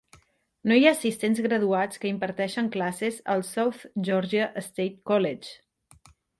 [0.69, 6.13] No hi ha assistents graduats que imparteixen classes al South Georgia State College.